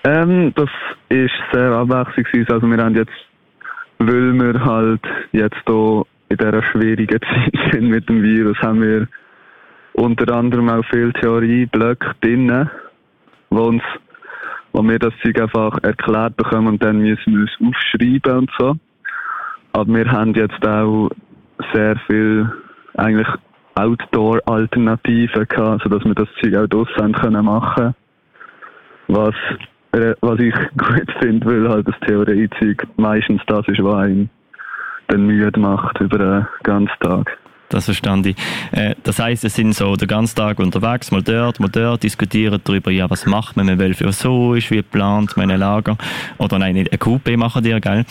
[0.04, 0.68] Ähm, das
[1.08, 2.50] ist sehr abwechslungsreich.
[2.50, 3.12] Also wir haben jetzt,
[3.98, 5.00] weil wir halt
[5.32, 9.08] jetzt hier in dieser schwierigen Zeit sind mit dem Virus, haben wir
[9.94, 12.68] unter anderem auch viel Theorieblöcke drin,
[13.50, 13.82] wo uns
[14.72, 18.74] wo wir das Zeug einfach erklärt bekommen und dann müssen wir es aufschreiben und so.
[19.72, 21.10] Aber wir haben jetzt auch
[21.72, 22.52] sehr viel
[22.96, 23.28] eigentlich
[23.76, 27.94] Outdoor-Alternativen gehabt, sodass wir das Zeug auch draussen können machen
[29.08, 29.34] was,
[30.20, 34.30] was ich gut finde, weil halt das Theoriezeug meistens das ist, was einen
[35.08, 37.38] dann müde macht über den ganzen Tag.
[37.68, 38.36] Das verstand ich.
[38.72, 42.60] Äh, das heisst, es sind so den ganzen Tag unterwegs, mal dort, mal dort, diskutieren
[42.62, 45.96] darüber, ja, was macht man, wenn Wölfe so ist, wie geplant, mein Lager.
[46.38, 48.04] Oder nein, nicht ein QP machen die, gell?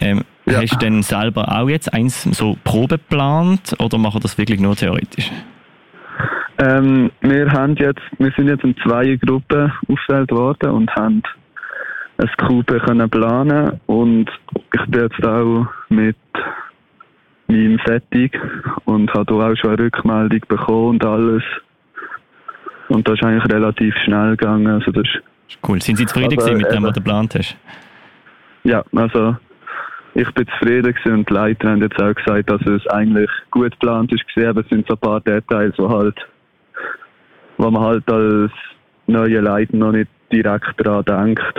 [0.00, 0.62] Ähm, ja.
[0.62, 4.74] Hast du denn selber auch jetzt eins so Probe geplant oder machen das wirklich nur
[4.74, 5.30] theoretisch?
[6.62, 11.22] Ähm, wir haben jetzt, wir sind jetzt in zwei Gruppen aufgestellt worden und haben
[12.18, 14.30] ein QP können planen und
[14.74, 16.16] ich bin jetzt auch mit
[17.48, 18.38] meinem fertig
[18.84, 21.42] und habe auch schon eine Rückmeldung bekommen und alles.
[22.88, 24.66] Und das ist eigentlich relativ schnell gegangen.
[24.66, 25.04] Also das
[25.48, 25.80] ist cool.
[25.80, 27.56] Sind Sie zufrieden aber, mit dem, was du geplant hast?
[28.64, 29.36] Ja, also
[30.14, 33.70] ich bin zufrieden gewesen und die Leiter haben jetzt auch gesagt, dass es eigentlich gut
[33.70, 36.16] geplant ist gewesen, aber es sind so ein paar Details, wo halt,
[37.60, 38.52] wo man halt als
[39.06, 41.54] neue Leiter noch nicht direkt daran denkt.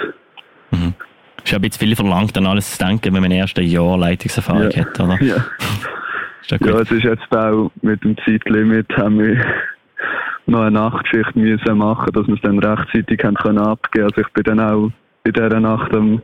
[0.72, 0.94] Mhm.
[1.44, 3.98] Ist ja ein bisschen viel verlangt, an alles zu denken, wenn man erst ein Jahr
[3.98, 4.86] Leitungserfahrung ja.
[4.86, 5.22] hat, oder?
[5.22, 5.36] Ja.
[6.42, 9.44] ist ja, es ist jetzt auch mit dem Zeitlimit haben wir
[10.48, 14.06] noch eine Nachtschicht müssen machen, dass wir es dann rechtzeitig haben können abgeben.
[14.06, 14.92] Also ich bin dann auch
[15.24, 16.22] in dieser Nacht um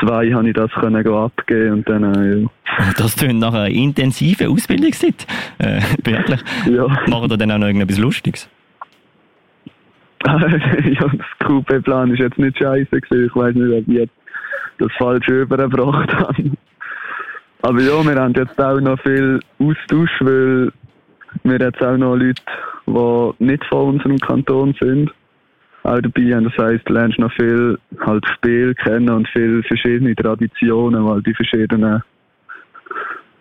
[0.00, 2.84] zwei habe ich das können abgeben und dann ja.
[2.96, 5.26] Das klingt nach einer intensiven Ausbildungszeit.
[5.58, 6.40] Äh, wirklich.
[6.70, 6.86] Ja.
[7.08, 8.48] Machen da dann auch noch irgendetwas Lustiges?
[10.26, 13.26] ja, das QP-Plan ist jetzt nicht scheiße gewesen.
[13.26, 14.08] Ich weiß nicht, ob ich
[14.78, 16.52] das Falsche übergebracht habe.
[17.62, 20.72] Aber ja, wir haben jetzt auch noch viel Austausch, weil
[21.44, 22.42] wir jetzt auch noch Leute,
[22.86, 25.10] die nicht von unserem Kanton sind,
[25.84, 26.44] auch dabei haben.
[26.44, 31.34] Das heisst, du lernst noch viel halt Spiel kennen und viele verschiedene Traditionen, weil die
[31.34, 32.02] verschiedenen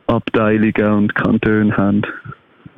[0.08, 2.02] Abteilungen und Kantone haben.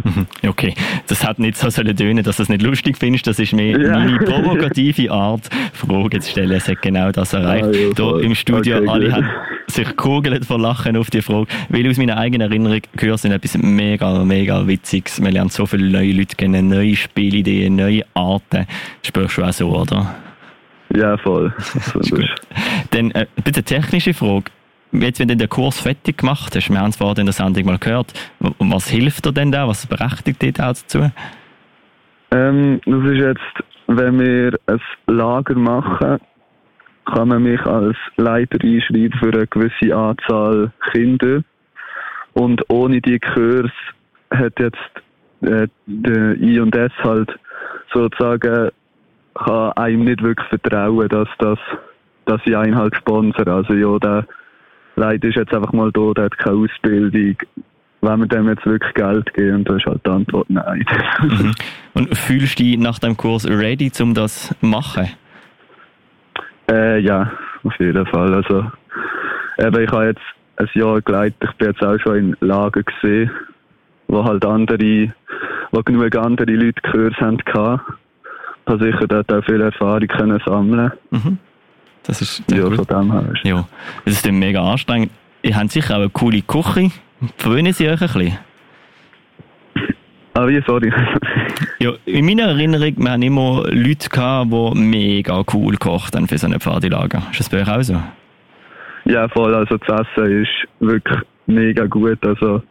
[0.03, 0.25] Mhm.
[0.47, 0.73] Okay,
[1.07, 3.27] das hat nicht so sollen tönen, dass du es nicht lustig findest.
[3.27, 3.99] Das ist mehr Ja.
[3.99, 6.51] meine provokative Art, Fragen zu stellen.
[6.51, 7.65] Es hat genau das erreicht.
[7.65, 9.13] Ah, ja, Hier im Studio, Okay, alle gut.
[9.15, 9.29] haben
[9.67, 11.47] sich gekugelt vor Lachen auf die Frage.
[11.69, 15.19] Weil aus meiner eigenen Erinnerung gehört sind etwas mega, mega Witziges.
[15.21, 18.65] Man lernt so viele neue Leute kennen, neue Spielideen, neue Arten.
[19.01, 20.15] Das spürst du auch so, oder?
[20.95, 21.53] Ja, voll.
[21.93, 22.13] Das ist
[22.91, 24.45] Dann äh, bitte technische Frage.
[24.93, 27.65] Jetzt, wenn du den Kurs fertig gemacht hast, wir haben es vorhin in der Sendung
[27.65, 28.13] mal gehört,
[28.59, 29.67] was hilft dir denn da?
[29.67, 31.11] Was berechtigt dich da dazu?
[32.31, 36.19] Ähm, das ist jetzt, wenn wir ein Lager machen,
[37.05, 41.41] kann man mich als Leiter einschreiben für eine gewisse Anzahl Kinder.
[42.33, 43.71] Und ohne die Kurs
[44.31, 44.77] hat jetzt
[45.41, 47.31] äh, der I und S halt
[47.93, 48.69] sozusagen
[49.35, 51.59] kann einem nicht wirklich vertrauen, dass das
[52.25, 53.49] dass sie einen halt sponsern.
[53.49, 54.25] Also ja, der
[54.95, 57.35] Leute ist jetzt einfach mal da, der hat keine Ausbildung.
[58.01, 60.85] Wenn wir dem jetzt wirklich Geld geben, und da ist halt die Antwort nein.
[61.21, 61.53] Mhm.
[61.93, 65.09] Und fühlst du dich nach dem Kurs ready, um das zu machen?
[66.69, 67.31] Äh, ja,
[67.63, 68.33] auf jeden Fall.
[68.33, 68.71] Also,
[69.57, 70.21] eben, ich habe jetzt
[70.57, 73.31] ein Jahr geleitet, ich bin jetzt auch schon in Lagen gesehen,
[74.07, 75.13] wo halt andere,
[75.71, 77.37] wo genug andere Leute gehört haben.
[77.45, 81.37] Ich habe sicher dort auch viel Erfahrung können sammeln Mhm.
[82.05, 83.33] Das ist Ja, von dem her.
[83.43, 83.67] Ja,
[84.05, 85.11] es ist dann mega anstrengend.
[85.41, 86.91] Ihr habt sicher auch eine coole Küche.
[87.37, 88.37] Verwöhnen Sie euch ein bisschen?
[90.33, 90.91] Ah, wie, sorry.
[91.79, 96.37] Ja, in meiner Erinnerung, wir haben immer Leute gehabt, die mega cool gekocht haben für
[96.37, 97.23] so eine Pfadilager.
[97.31, 98.01] Ist das bei euch auch so?
[99.05, 99.53] Ja, voll.
[99.53, 102.25] Also das Essen ist wirklich mega gut.
[102.25, 102.63] Also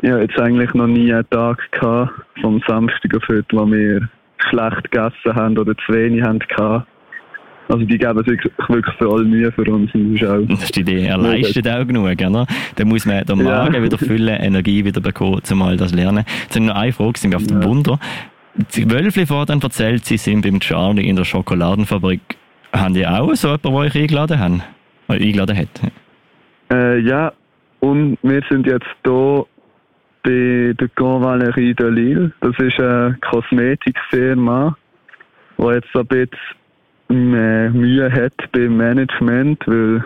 [0.00, 4.08] ich habe jetzt eigentlich noch nie einen Tag gehabt, vom Samstag auf heute, wo wir
[4.48, 6.88] schlecht gegessen haben oder zu wenig haben gehabt.
[7.68, 9.90] Also die geben sich wirklich für alle Mühe für uns.
[9.94, 11.06] Ist auch Das ist die Idee.
[11.06, 12.46] Er leistet auch genug, oder?
[12.76, 13.64] Dann muss man den Ja.
[13.64, 16.24] Magen wieder füllen, Energie wieder bekommen, um mal das lernen.
[16.42, 17.98] Jetzt noch eine Frage, sind wir auf dem Wunder.
[18.74, 22.20] Die Wölfli vorhin erzählt, sie sind beim Charlie in der Schokoladenfabrik.
[22.72, 24.62] Haben die auch so jemanden, der euch eingeladen haben?
[25.08, 25.68] Oder eingeladen hat?
[26.70, 27.32] Äh, ja,
[27.80, 29.46] und wir sind jetzt hier
[30.22, 32.32] bei der Grand Valerie de Lille.
[32.40, 34.76] Das ist eine Kosmetikfirma,
[35.58, 36.61] die jetzt ein bisschen äh,
[37.12, 40.04] Mühe hat beim Management, weil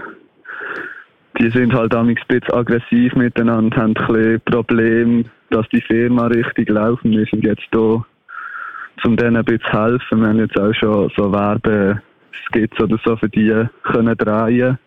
[1.38, 6.27] die sind halt auch ein bisschen aggressiv miteinander, haben ein bisschen Probleme, dass die Firma
[6.27, 7.05] richtig läuft.
[7.05, 8.05] Und Wir sind jetzt hier,
[9.05, 10.21] um denen ein bisschen zu helfen.
[10.21, 14.79] Wir haben jetzt auch schon so Werbeskits oder so für die können drehen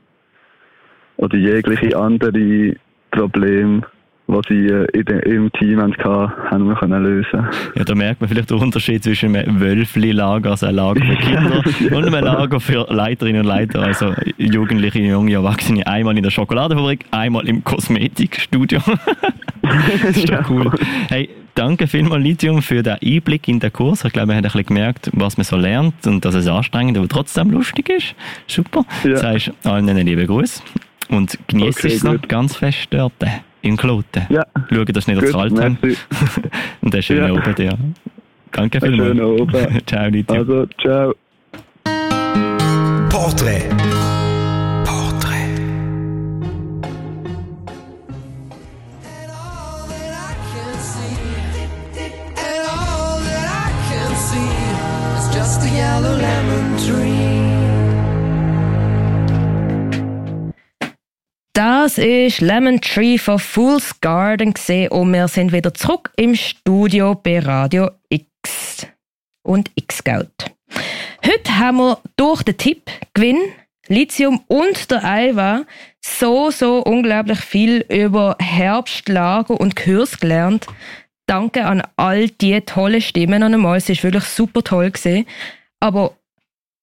[1.17, 2.75] oder jegliche andere
[3.11, 3.81] Probleme,
[4.29, 7.47] die sie äh, in de, im Team hatten, haben wir können lösen.
[7.75, 11.63] Ja, da merkt man vielleicht den Unterschied zwischen einem Wölfli-Lager, also ein Lager für Kinder,
[11.97, 15.85] und einem Lager für Leiterinnen und Leiter, also Jugendliche, junge Erwachsene.
[15.87, 18.79] Einmal in der Schokoladenfabrik, einmal im Kosmetikstudio.
[19.61, 20.71] das ist doch cool.
[21.09, 24.05] Hey, danke vielmals, Lithium, für den Einblick in den Kurs.
[24.05, 26.97] Ich glaube, wir haben ein bisschen gemerkt, was man so lernt und dass es anstrengend,
[26.97, 28.15] aber trotzdem lustig ist.
[28.47, 28.85] Super.
[29.03, 29.17] Ja.
[29.17, 30.61] Sagst allen einen lieben Gruß
[31.09, 32.29] und genießt Okay, es noch gut.
[32.29, 33.13] ganz fest dort
[33.61, 34.25] in Kloten.
[34.29, 34.45] Ja.
[34.69, 35.77] Schauen, dass ihr nicht Gut, haben.
[35.81, 35.97] merci.
[36.81, 37.41] und einen schönen Ja.
[37.41, 37.77] Abend dir.
[38.51, 39.17] Danke Einen vielmals.
[39.17, 39.87] schönen Abend.
[39.89, 40.37] Ciao, Lithium.
[40.39, 41.13] Also, ciao.
[43.09, 43.65] Portrait.
[48.39, 49.31] And
[52.65, 54.49] all that I can see
[55.19, 56.28] is just a yellow lemon
[61.99, 64.53] ist Lemon Tree von Fool's Garden
[64.89, 68.87] und wir sind wieder zurück im Studio bei Radio X
[69.43, 70.31] und X-Scout.
[71.25, 72.83] Heute haben wir durch den Tipp
[73.13, 73.39] Gewinn,
[73.87, 75.65] Lithium und der Aiwa
[75.99, 80.67] so, so unglaublich viel über Herbstlager und Kurs gelernt.
[81.27, 83.77] Danke an all die tollen Stimmen noch einmal.
[83.77, 85.25] Es ist wirklich super toll gesehen.
[85.81, 86.15] Aber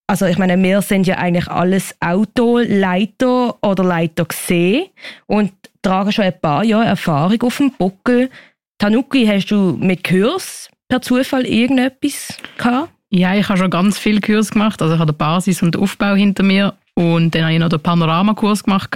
[0.07, 4.87] also ich meine, wir sind ja eigentlich alles Autoleiter oder Leiter gesehen
[5.27, 8.31] und tragen schon ein paar Jahre Erfahrung auf dem Buckel.
[8.79, 12.91] Tanuki, hast du mit Kurs per Zufall irgendetwas gehabt?
[13.11, 14.81] Ja, ich habe schon ganz viel Kurs gemacht.
[14.83, 17.69] Also ich habe den Basis- und den Aufbau hinter mir und dann habe ich noch
[17.69, 18.91] den Panoramakurs gemacht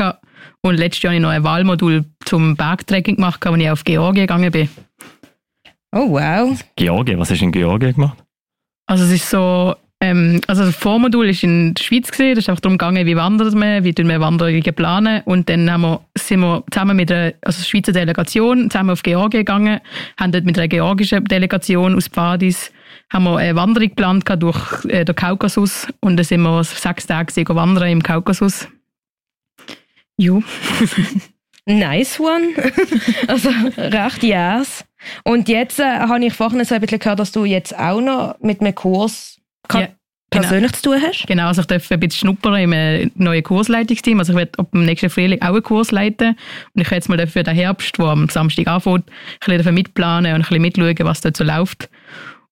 [0.63, 4.27] und letztes Jahr habe ich noch ein Wahlmodul zum Bergtrekking gemacht, als ich auf Georgien
[4.27, 4.69] gegangen bin.
[5.93, 6.59] Oh wow.
[6.77, 8.23] Georgien, was hast du in Georgien gemacht?
[8.87, 12.35] Also es ist so, ähm, also das Vormodul ist in der Schweiz gesehen.
[12.35, 15.23] Das ist einfach darum gegangen, wie wandert man, wie tun wir Wanderungen planen.
[15.25, 19.41] Und dann haben wir, sind wir zusammen mit der also Schweizer Delegation zusammen auf Georgien
[19.41, 19.81] gegangen,
[20.19, 22.73] haben dort mit einer georgischen Delegation aus Pfadis
[23.11, 27.45] haben wir eine Wanderung geplant durch äh, den Kaukasus und dann sind wir sechs Tage
[27.49, 28.69] wandern im Kaukasus.
[30.17, 30.43] Jo.
[31.67, 32.49] Nice one.
[33.29, 34.85] also recht yes.
[35.25, 38.41] Und jetzt äh, habe ich vorhin so ein bisschen gehört, dass du jetzt auch noch
[38.41, 39.40] mit einem Kurs
[39.75, 39.89] Ja,
[40.31, 41.27] persönlich zu tun hast.
[41.27, 44.19] Genau, also ich darf ein bisschen schnuppern im neuen Kursleitungsteam.
[44.19, 46.37] Also ich werde ab dem nächsten Frühling auch einen Kurs leiten.
[46.75, 49.11] Und ich werde jetzt mal für den Herbst, der am Samstag anfängt,
[49.47, 51.91] ein bisschen mitplanen und ein bisschen mitschauen, was dort so läuft.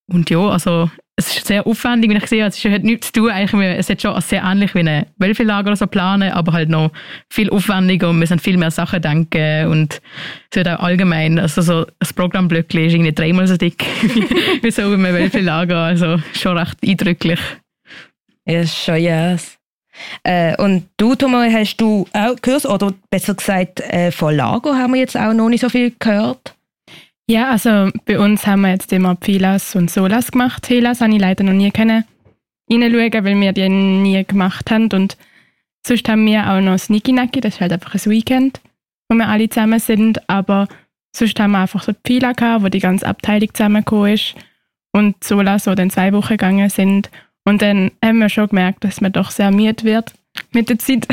[0.07, 3.31] Und ja, also es ist sehr aufwendig, wenn ich sehe, es hat nichts zu tun.
[3.31, 6.93] Eigentlich, es ist schon sehr ähnlich wie ein Wölfelager so planen, aber halt noch
[7.29, 10.01] viel aufwendiger und wir müssen viel mehr Sachen denken und
[10.51, 13.85] es wird auch allgemein, also so das Programmblöckchen ist irgendwie dreimal so dick
[14.63, 17.41] wie so im Wölfelager, also schon recht eindrücklich.
[18.47, 19.59] Ja, schon yes.
[20.23, 24.95] Äh, und du, Thomas, hast du auch Kurs, oder besser gesagt, äh, von Lager haben
[24.95, 26.55] wir jetzt auch noch nicht so viel gehört.
[27.31, 30.67] Ja, also bei uns haben wir jetzt immer Pilas und Solas gemacht.
[30.71, 32.05] Helas habe ich leider noch nie können
[32.71, 34.89] reinschauen, weil wir die nie gemacht haben.
[34.93, 35.19] Und
[35.87, 38.63] sonst haben wir auch noch Sneaky Nacky, das ist halt einfach ein Weekend,
[39.11, 40.27] wo wir alle zusammen sind.
[40.31, 40.69] Aber
[41.15, 44.35] sonst haben wir einfach so Pila gehabt, wo die ganze Abteilung zusammengekommen ist.
[44.93, 47.11] Und Solas, so dann zwei Wochen gegangen sind.
[47.45, 50.15] Und dann haben wir schon gemerkt, dass man doch sehr müde wird
[50.53, 51.07] mit der Zeit.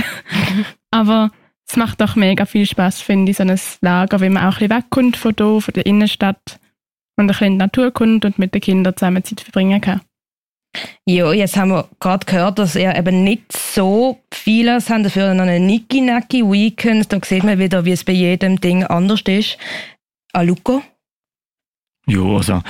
[0.91, 1.31] Aber
[1.67, 4.67] es macht doch mega viel Spaß, finde ich, so ein Lager, wenn man auch ein
[4.67, 6.59] bisschen wegkommt von hier, von der Innenstadt
[7.15, 10.01] und ein bisschen in die Natur kommt und mit den Kindern zusammen Zeit verbringen kann.
[11.05, 15.43] Ja, jetzt haben wir gerade gehört, dass ihr eben nicht so vieles habt, dafür noch
[15.43, 17.11] einen Niki-Naki Weekend.
[17.11, 19.57] Da sieht man wieder, wie es bei jedem Ding anders ist.
[20.33, 20.83] Aluko?
[22.07, 22.61] Ja, also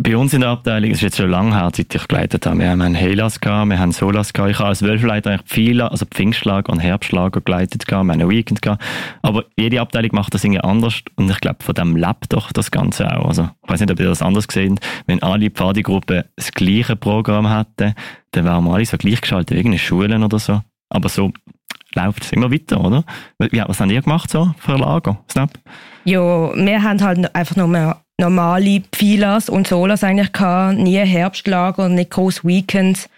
[0.00, 2.58] bei uns in der Abteilung, es ist jetzt schon lange her, seit ich geleitet habe,
[2.58, 5.90] wir haben einen Helas gehabt, wir haben Solas gehabt, ich habe als Wölfleiter eigentlich viele,
[5.90, 8.82] also Pfingstlager und Herbstlager geleitet gehabt, wir haben einen Weekend gehabt,
[9.22, 11.02] aber jede Abteilung macht das irgendwie anders.
[11.16, 13.26] Und ich glaube, von dem lebt doch das Ganze auch.
[13.26, 17.48] Also ich weiß nicht, ob ihr das anders gesehen wenn alle Pfadigruppen das gleiche Programm
[17.48, 17.94] hätten,
[18.30, 21.32] dann wären wir alle so gleichgeschaltet, in Schulen oder so, aber so
[21.94, 23.04] läuft es immer weiter, oder?
[23.52, 25.50] Ja, was habt ihr gemacht so für Lager, Snap?
[26.04, 31.88] Ja, wir haben halt einfach nur mehr normale Pfilas und Solas eigentlich gehabt, nie Herbstlager,
[31.88, 33.10] nicht groß Weekends.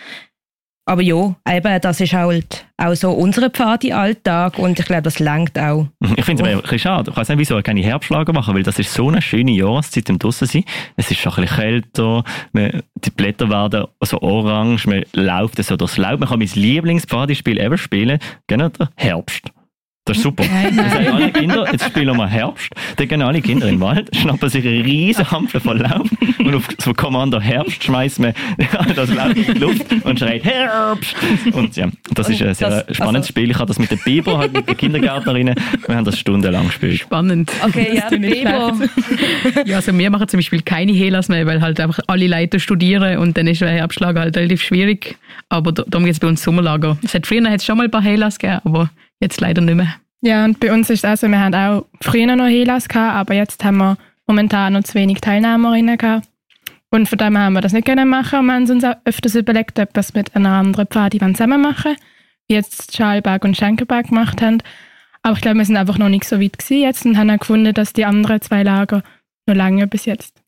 [0.87, 5.59] Aber ja, eben, das ist halt auch so unser Pfadi-Alltag und ich glaube, das langt
[5.59, 5.87] auch.
[6.17, 7.11] Ich finde es ein bisschen schade.
[7.11, 10.19] Ich weiß nicht, wieso keine Herbstlager machen, weil das ist so eine schöne Jahreszeit im
[10.19, 10.65] Draussen sein.
[10.97, 15.77] Es ist schon ein bisschen kälter, man, die Blätter werden so orange, man läuft so
[15.77, 16.21] durchs Laub.
[16.21, 19.51] Man kann mein Lieblingspfadi-Spiel ever spielen, genau der Herbst.
[20.07, 20.45] Das ist super.
[20.45, 20.91] Nein, Dann nein.
[20.91, 22.69] sagen alle Kinder, jetzt spielen wir Herbst.
[22.97, 26.07] Dann gehen alle Kinder in den Wald, schnappen sich eine riesen Hampel voll Laub
[26.41, 28.35] und auf so Kommando Herbst schmeißt man
[28.97, 31.17] das Laub in die Luft und schreit Herbst.
[31.53, 33.51] Und ja, das ist ein sehr das- spannendes also- Spiel.
[33.51, 35.55] Ich habe das mit den Biber, halt mit den Kindergärtnerinnen,
[35.87, 37.01] wir haben das stundenlang gespielt.
[37.01, 37.51] Spannend.
[37.65, 38.73] Okay, ja, Das Biber.
[39.65, 43.17] ja, also wir machen zum Beispiel keine Helas mehr, weil halt einfach alle Leute studieren
[43.19, 45.17] und dann ist ein Herbstlager halt relativ schwierig.
[45.49, 46.99] Aber da- darum geht es bei uns Sommerlager.
[47.03, 49.95] Es hat früher hat's schon mal ein paar Helas gegeben, aber jetzt leider nicht mehr.
[50.21, 53.15] Ja, und bei uns ist es auch so, wir haben auch früher noch Helas gehabt,
[53.15, 56.29] aber jetzt haben wir momentan noch zu wenig Teilnehmerinnen gehabt.
[56.91, 59.35] Und von dem haben wir das nicht können machen und wir haben uns auch öfters
[59.35, 61.97] überlegt, ob wir es mit einer anderen Pfadi zusammen machen,
[62.49, 64.63] wie jetzt Schalberg und Schenkelberg gemacht haben.
[65.23, 67.39] Aber ich glaube, wir sind einfach noch nicht so weit gewesen jetzt und haben auch
[67.39, 69.03] gefunden, dass die anderen zwei Lager
[69.47, 70.44] noch lange bis jetzt.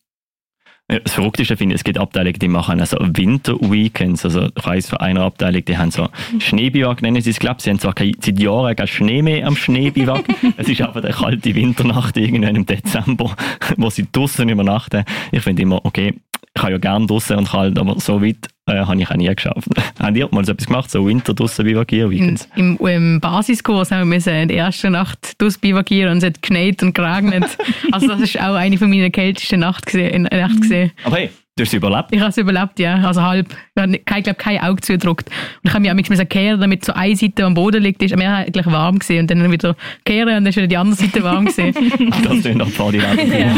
[0.88, 4.24] Das Verrückteste finde ich, es gibt Abteilungen, die machen also Winter-Weekends.
[4.24, 7.70] Also ich weiss von einer Abteilung, die haben so Schneebiwak, nennen sie es, glaube Sie
[7.70, 10.24] haben zwar kein, seit Jahren kein Schnee mehr am Schneebiwak.
[10.56, 13.34] es ist aber eine kalte Winternacht irgendwann im Dezember,
[13.76, 15.02] wo sie draußen übernachten.
[15.32, 16.14] Ich finde immer, okay,
[16.56, 19.32] ich habe ja gerne draußen und kalt, aber so weit äh, habe ich auch nie
[19.32, 19.68] geschafft.
[20.00, 22.48] Habt ihr mal so etwas gemacht, so Winter draußen biwakieren, Weekends?
[22.56, 26.94] Im, im Basiskurs haben wir in der ersten Nacht durchbivakieren und es hat geschneit und
[26.94, 27.58] geregnet.
[27.92, 30.92] also das ist auch eine von meinen kältesten Nacht gesehen, Nacht gesehen.
[31.04, 32.08] Aber hey, du hast es überlebt.
[32.10, 32.94] Ich habe es überlebt, ja.
[33.02, 33.48] Also halb.
[33.50, 35.28] Ich habe kein, glaub, kein Auge zugedrückt.
[35.28, 38.16] Und ich habe mich auch manchmal kehren, damit so eine Seite am Boden liegt, ist
[38.16, 41.22] mir eigentlich warm gesehen und dann wieder kehren und dann ist wieder die andere Seite
[41.22, 41.74] warm gesehen.
[42.24, 43.56] Das sind doch Pfadi Ja,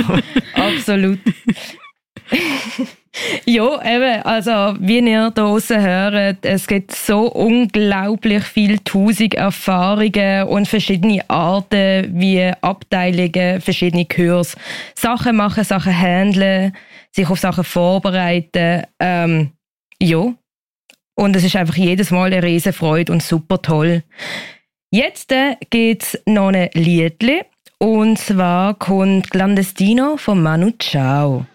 [0.54, 1.20] absolut.
[3.46, 10.48] ja, eben, also wie ihr da draussen hört, es gibt so unglaublich viele tausend Erfahrungen
[10.48, 14.56] und verschiedene Arten, wie Abteilungen, verschiedene Kurs,
[14.94, 16.72] Sachen machen, Sachen handeln,
[17.10, 18.82] sich auf Sachen vorbereiten.
[19.00, 19.52] Ähm,
[20.00, 20.34] ja,
[21.14, 24.02] und es ist einfach jedes Mal eine riesen Freude und super toll.
[24.90, 27.42] Jetzt äh, gibt's noch ein Liedli
[27.78, 31.46] und zwar kommt Clandestino von Manu Chao.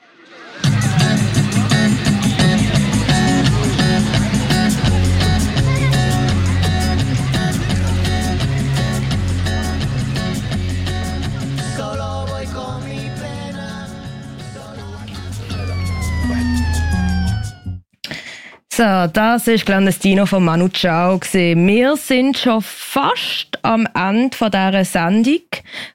[18.75, 21.19] So, das ist Clandestino von Manu Chao.
[21.21, 25.43] Wir sind schon fast am Ende von dieser Sendung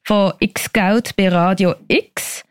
[0.05, 2.45] von X-Scout bei Radio X.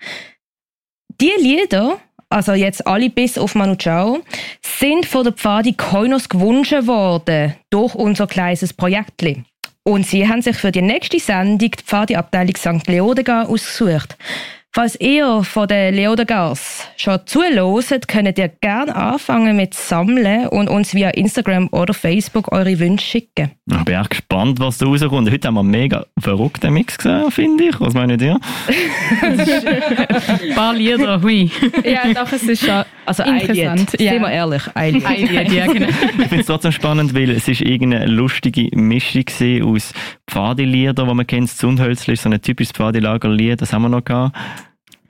[1.21, 4.19] Die Lieder, also jetzt alle bis auf Manu Chao,
[4.61, 9.45] sind von der Pfadi Koinos gewünscht worden durch unser kleines Projektli.
[9.83, 12.85] Und sie haben sich für die nächste Sendung die Pfadi-Abteilung St.
[12.87, 14.17] Leodegar ausgesucht.
[14.73, 20.93] Falls ihr von den Leodegars schon zuhört, könnt ihr gerne anfangen mit Sammeln und uns
[20.93, 23.51] via Instagram oder Facebook eure Wünsche schicken.
[23.65, 25.31] Ich bin auch gespannt, was da rauskommt.
[25.31, 27.79] Heute haben wir einen mega verrückten Mix gesehen, finde ich.
[27.79, 28.39] Was meint ihr?
[29.21, 31.49] Ein paar Lieder, hui.
[31.83, 33.93] Ja, doch, es ist schon Also interessant.
[33.93, 34.09] Lied.
[34.09, 35.51] Sind wir ehrlich, ein Lied.
[35.51, 35.87] Ja, genau.
[36.19, 39.23] Ich finde es trotzdem spannend, weil es ist irgendeine lustige Mischung
[39.63, 39.91] aus
[40.29, 41.47] Pfadilieder, die man kennt.
[41.49, 44.35] Das Zundhölzli ist so ein typisches Pfadilagerlied, das haben wir noch gehabt.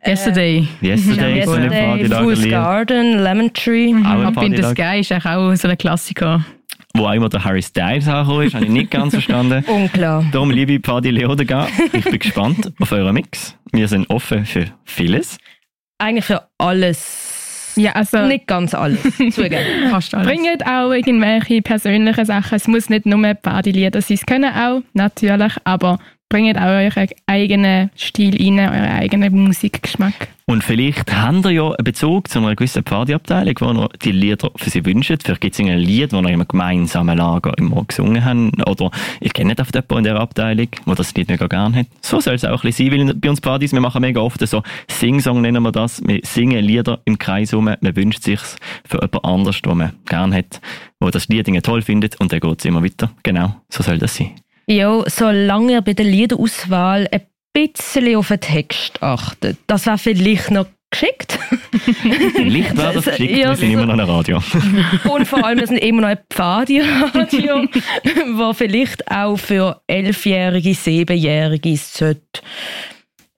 [0.06, 0.68] Yesterday.
[0.82, 2.50] Yesterday, so eine Yesterday, Fool's.
[2.50, 3.94] Garden, Lemon Tree.
[3.94, 4.64] Ein Up in the.
[4.64, 6.46] Sky ist auch so ein Klassiker.
[6.94, 9.64] Wo auch immer der Harry Styles angekommen ist, habe ich nicht ganz verstanden.
[9.68, 10.26] Unklar.
[10.32, 13.56] Darum, liebe Pfadi Leodegar, ich bin gespannt auf euren Mix.
[13.72, 15.38] Wir sind offen für vieles.
[16.00, 17.74] Eigentlich für alles.
[17.76, 19.90] Ja, also Nicht ganz alles, zugeben.
[19.92, 20.28] Fast alles.
[20.28, 22.56] bringt auch irgendwelche persönlichen Sachen.
[22.56, 24.16] Es muss nicht nur Partylieder sein.
[24.16, 30.30] Es können auch, natürlich, aber bringt auch euren eigenen Stil rein, euren eigenen Musikgeschmack.
[30.50, 34.50] Und vielleicht habt ihr ja einen Bezug zu einer gewissen Pfadi-Abteilung, wo ihr die Lieder
[34.56, 35.24] für sie wünscht.
[35.24, 38.70] Vielleicht gibt es ein Lied, das ihr im gemeinsamen Lager immer gesungen habt.
[38.70, 41.88] Oder ihr kennt oft jemanden in dieser Abteilung, der das Lied mega gerne hat.
[42.02, 44.40] So soll es auch ein bisschen sein, weil bei uns Partys, wir machen mega oft
[44.48, 46.02] so Sing-Song nennen wir das.
[46.06, 47.66] Wir singen Lieder im Kreis rum.
[47.66, 48.40] Man wünscht sich
[48.86, 50.62] für jemand anderes, den man gerne hat,
[51.02, 53.12] der das Lied toll findet und dann geht es immer weiter.
[53.24, 54.32] Genau, so soll das sein.
[54.70, 57.22] Ja, solange ihr bei der Liederauswahl ein
[57.54, 59.58] bisschen auf den Text achtet.
[59.68, 61.40] Das wäre vielleicht noch geschickt.
[62.36, 64.42] Vielleicht wäre das geschickt, Ja, wir sind immer noch ein Radio.
[65.10, 67.56] Und vor allem, wir sind immer noch ein Pfadi-Radio,
[68.38, 72.42] wo vielleicht auch für Elfjährige, Siebenjährige sollte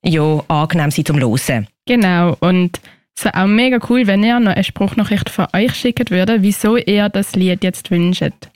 [0.03, 1.67] ja, angenehm sein zum Hören.
[1.87, 2.79] Genau, und
[3.17, 6.77] es wäre auch mega cool, wenn ihr noch eine Spruchnachricht von euch schicken würdet, wieso
[6.77, 8.49] ihr das Lied jetzt wünscht.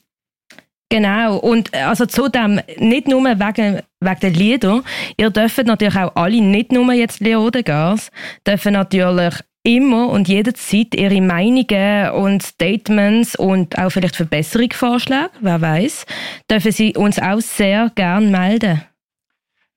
[0.94, 4.84] Genau, und äh, also zudem nicht nur wegen, wegen der Lieder,
[5.18, 8.12] ihr dürft natürlich auch alle, nicht nur jetzt Leodegars,
[8.46, 9.34] dürfen natürlich
[9.64, 16.06] immer und jederzeit ihre Meinungen und Statements und auch vielleicht Verbesserungsvorschläge, wer weiß,
[16.48, 18.84] dürfen sie uns auch sehr gern melden.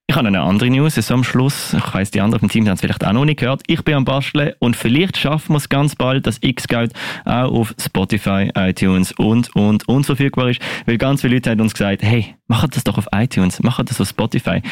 [0.09, 1.75] Ich habe eine andere News, so am Schluss.
[1.75, 3.63] Ich weiss, die anderen vom Team haben es vielleicht auch noch nicht gehört.
[3.67, 6.91] Ich bin am Basteln und vielleicht schaffen wir es ganz bald, dass X-Scout
[7.25, 10.61] auch auf Spotify, iTunes und, und, und verfügbar ist.
[10.87, 14.01] Weil ganz viele Leute haben uns gesagt, hey, macht das doch auf iTunes, macht das
[14.01, 14.63] auf Spotify.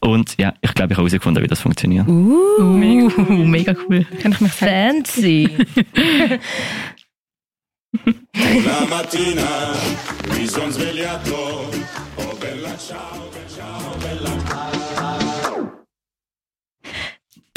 [0.00, 2.08] Und ja, ich glaube, ich habe herausgefunden, wie das funktioniert.
[2.08, 4.04] Uh, mega, mega cool.
[4.20, 5.48] Kann ich mich Fancy.
[8.64, 9.72] La mattina
[10.32, 11.68] mi son svegliato,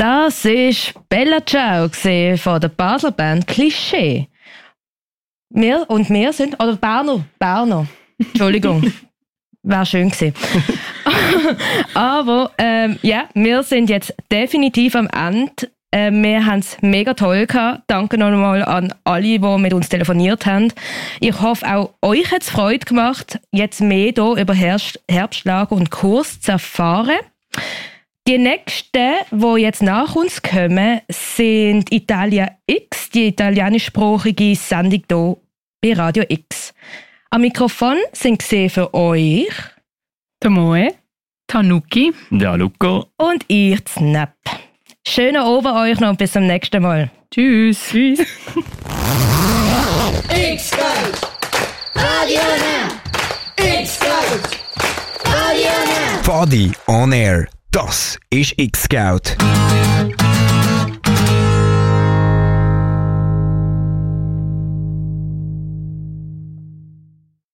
[0.03, 4.27] Das war Bella Ciao von der Basler Band Klischee.
[5.49, 7.87] Wir und wir sind, oder Berner, Berner,
[8.19, 8.91] Entschuldigung,
[9.63, 10.33] wäre schön gewesen.
[11.93, 15.71] Aber ähm, ja, wir sind jetzt definitiv am Ende.
[15.91, 17.83] Äh, wir haben es mega toll gehabt.
[17.87, 20.73] Danke nochmal an alle, die mit uns telefoniert haben.
[21.21, 25.91] Ich hoffe, auch euch hat es Freude gemacht, jetzt mehr hier über Herbst, Herbstlager und
[25.91, 27.19] Kurs zu erfahren.
[28.25, 35.37] Die nächsten, die jetzt nach uns kommen, sind Italia X, die italienischsprachige Sendung hier
[35.81, 36.73] bei Radio X.
[37.31, 39.51] Am Mikrofon sind gesehen für euch
[40.39, 40.93] Tomoe,
[41.47, 44.37] Tanuki, der Luco und ich, Snap.
[45.05, 47.11] Schönen Abend euch noch und bis zum nächsten Mal.
[47.29, 47.89] Tschüss.
[47.89, 48.19] Tschüss.
[50.29, 51.27] X-Scout,
[51.93, 53.65] Radio Now.
[53.81, 54.57] X-Scout,
[55.25, 56.23] Radio Now.
[56.23, 57.49] Pfadi on Air.
[57.73, 59.35] Das ist X-Scout.